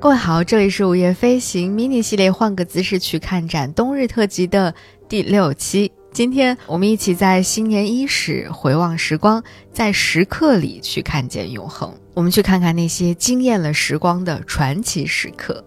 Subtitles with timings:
[0.00, 4.72] 各位好，这里是午夜飞行 mini 系列，换个姿势去看展冬日特辑的
[5.08, 5.90] 第六期。
[6.12, 9.42] 今天我们一起在新年伊始回望时光，
[9.72, 11.92] 在时刻里去看见永恒。
[12.14, 15.64] 我们去看看那些惊艳了时光的传奇时刻。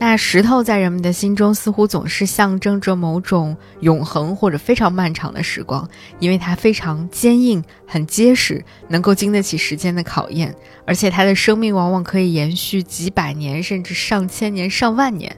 [0.00, 5.86] 那石头在人们的心中似乎总是象征着某种永恒或者非常漫长的时光，
[6.20, 10.54] 因为它非常坚硬、很结实，能够经得起时间的考验，
[10.86, 15.36] 而且它的生命往往可以延续几百年，甚至上千年、上万年。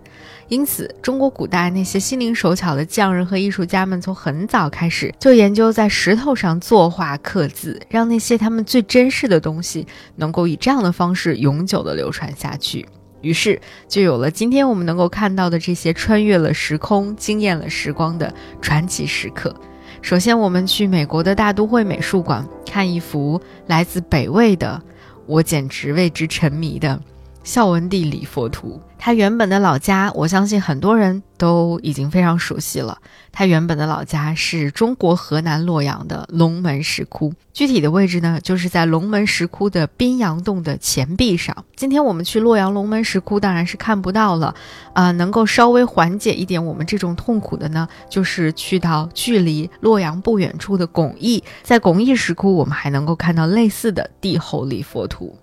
[0.49, 9.87] 因此，中国古代那些心灵手巧的匠人和艺术家们，从很早开始就研究在石头上作画刻字，让那些他们最珍视的东西
[10.17, 12.85] 能够以这样的方式永久地流传下去。
[13.21, 19.55] 于是，就有了今天我们能够看到的这些穿越了时空、惊艳了时光的传奇时刻。
[20.03, 24.81] 首先，我们去美国的大都会美术馆看一幅来自北魏的，
[25.27, 26.99] 我简直为之沉迷的。
[27.45, 32.99] 孝文帝礼佛图，他原本的老家，我相信很多人都已经非常熟悉了。
[33.33, 41.65] 他原本的老家是中国河南洛阳的龙门石窟，具体的位置呢，就是在龙门石窟的宾阳洞的前壁上。
[41.75, 44.55] 今天我们去洛阳龙门石窟，当然是看不到了。
[44.93, 55.35] 啊，能够稍微缓解一点我们这种痛苦的呢，就是去到距离洛阳不远处的巩义，在巩义石窟，我们还能够看到类似的帝后礼佛图。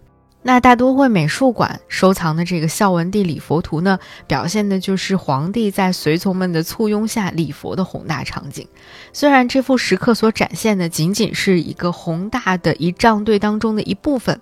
[0.48, 8.66] 那大都会美术馆收藏的这个孝文帝礼佛图呢，表现的就是皇帝在随从们的簇拥下礼佛的宏大场景。
[9.12, 14.40] 虽然这幅石刻所展现的仅仅是一个宏大的仪仗队当中的一部分，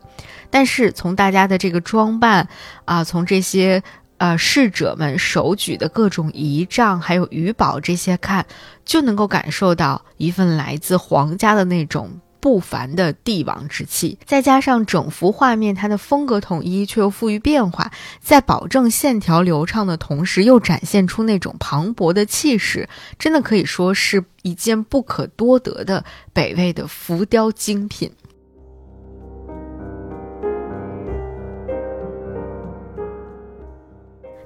[0.52, 2.47] 但是从大家的这个装扮
[2.86, 3.81] 啊，从这些
[4.19, 8.45] 呃侍者们手举的各种仪仗还有鱼宝这些看，
[8.86, 12.22] 就能够感受到一份来自皇家的那种。
[12.46, 22.88] 不凡的帝王之气，再加上整幅画面它的风格统一却又富于变化，在保证线条流畅的同时，又展现出那种磅礴的气势，
[23.18, 28.12] 真的可以说是一件不可多得的北魏的浮雕精品。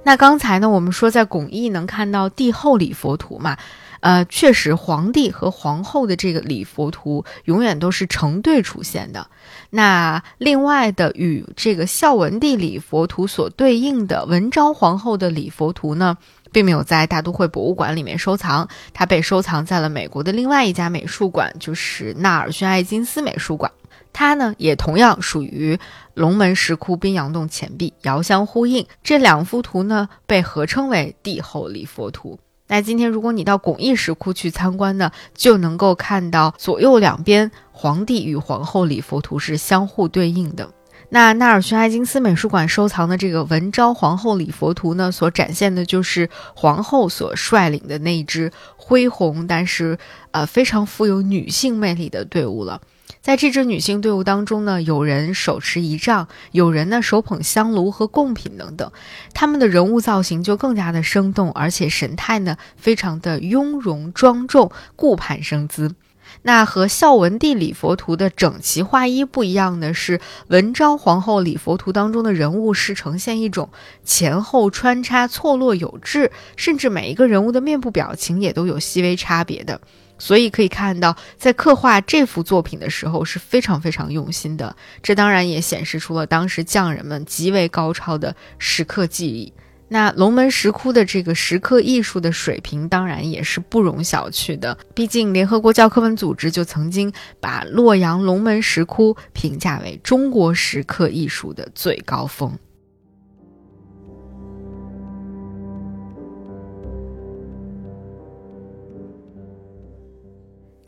[0.10, 3.56] 那刚才呢，我们说在巩义能看到帝后礼佛图嘛？
[4.00, 9.28] 呃，确实，皇帝和皇后的这个礼佛图永远都是成对出现的。
[9.70, 16.18] 那另外的与这个孝文帝礼佛图所对应的文昭皇后的礼佛图呢，
[16.52, 23.72] 并没有在大都会博物馆里面收藏，它被收藏在了美国的另外一家美术馆，就是纳尔逊艾金斯美术馆。
[24.20, 25.80] 它呢，也同样属于
[26.14, 28.86] 龙门石窟宾阳洞前壁，遥相呼应。
[29.02, 32.38] 这两幅图呢，被合称为帝后礼佛图。
[32.68, 40.70] 那今天，如果你到巩义石窟去参观呢，就能够看到左右两边皇帝与皇后礼佛图是相互对应的。
[41.08, 49.98] 那纳尔逊艾金斯美术馆收藏的这个文昭皇后礼佛图呢，所展现的就是皇后所率领的那一支恢宏但是
[50.32, 52.82] 呃非常富有女性魅力的队伍了。
[53.22, 58.92] 在这支女性队伍当中呢，有人手持仪仗，有人呢手捧香炉和贡品等等，
[59.34, 65.96] 他们的人物造型就更加的生动，而且神态呢非常的雍容庄重、顾盼生姿。
[66.44, 73.70] 那和孝文帝礼佛图的整齐划一不一样的是，文昭皇后礼佛图当中的人物是呈现一种
[74.06, 79.82] 前后穿插、错落有致，甚至每一个人物的面部表情也都有细微差别的。
[80.20, 84.76] 所以可以看到，在刻画这幅作品的时候是非常非常用心的。
[85.02, 89.52] 这当然也显示出了当时匠人们极为高超的石刻技艺。
[89.92, 94.78] 那龙门石窟的这个石刻艺术的水平，当然也是不容小觑的。
[94.94, 102.56] 毕竟，联合国教科文组织就曾经把洛阳龙门石窟评价为中国石刻艺术的最高峰。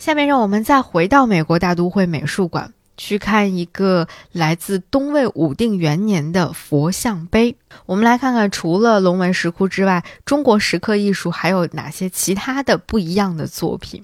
[0.02, 7.56] 下面让我们再回到美国大都会美术馆，去看一个来自东魏武定元年的佛像碑。
[7.86, 14.04] 我们来看看，除了龙门石窟之外，中国石刻艺术还有哪些其他的不一样的作品？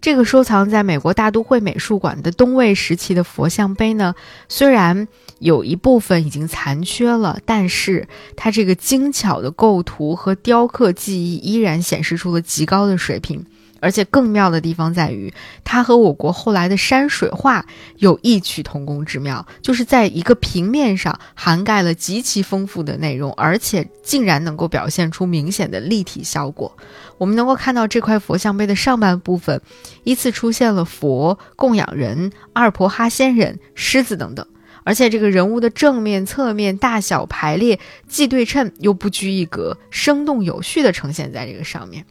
[0.00, 4.14] 这个收藏在美国大都会美术馆的东魏时期的佛像碑呢，
[4.48, 5.06] 虽然
[5.42, 13.44] 有一部分已经残缺了，但是它这个精巧的构图和雕刻技艺依然显示出了极高的水平。
[13.80, 15.34] 而且更妙的地方在于，
[15.64, 17.66] 它和我国后来的山水画
[17.98, 26.70] 有异曲同工之妙，就是在一个平面上涵盖了极其丰富的内容，而且竟然能够表现出明显的立体效果。
[27.18, 29.60] 我们能够看到这块佛像碑的上半部分，
[30.04, 34.46] 依次出现了佛、供养人、二婆哈仙人、狮子等等，
[34.84, 42.04] 而且这个人物的正面、侧面大小排列既对称又不拘一格，生动有序地呈现在这个上面。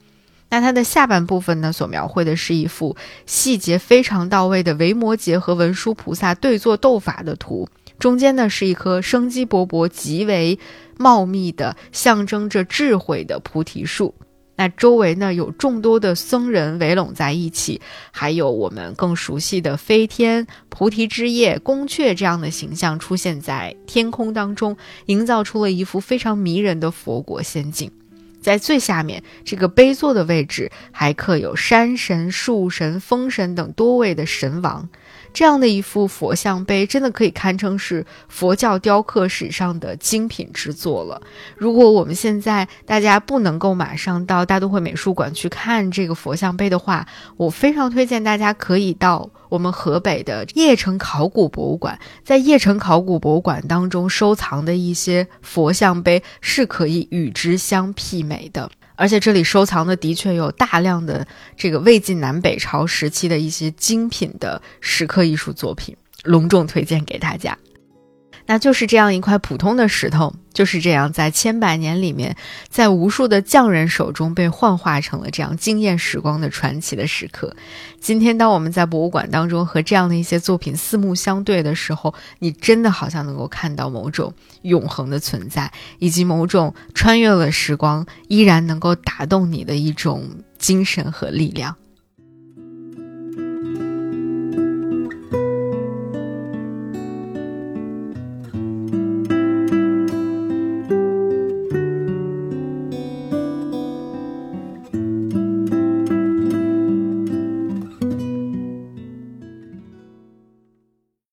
[0.50, 2.95] 那它的下半部分呢，所描绘的是一幅
[3.25, 10.59] 细节非常到位的维摩诘和文殊菩萨对坐斗法的图，中间呢是一棵生机勃勃、极为
[10.97, 14.13] 茂密的、象征着智慧的菩提树。
[14.62, 17.81] 那周围呢有众多的僧人围拢在一起，
[18.12, 24.78] 还有我们更熟悉的飞天、菩提之夜、宫阙这样的形象出现在天空当中，
[25.08, 27.92] 营造出了一幅非常迷人的佛国仙境。
[28.42, 34.90] 在最下面这个碑座的位置，还刻有山神、树神、风神等多位的神王。
[35.34, 41.22] 这样的一幅佛像碑，真的可以堪称是佛教雕刻史上的精品之作了。
[41.56, 47.08] 如果我们现在大家不能够马上到大都会美术馆去看这个佛像碑的话，
[47.38, 58.71] 我非常推荐大家可以到我们河北的邺城考古博物馆，在邺城考古博物馆当中收藏的一些佛像碑是可以与之相媲美的。
[58.95, 61.27] 而且这里收藏的的确有大量的
[61.57, 67.57] 这个魏晋南北朝时期的一些精品的石刻艺术作品，隆重推荐给大家。
[68.51, 72.36] 那就是这样一块普通的石头，就是这样在千百年里面，
[72.68, 77.56] 在无数的匠人手中被幻化成了这样惊艳时光的传奇的时刻。
[78.01, 84.33] 今天，当我们在博物馆当中和这样的一些作品四目相对的时候，你真的好像能够看到某种
[84.63, 91.74] 永恒的存在，以及某种穿越了时光依然能够打动你的一种精神和力量。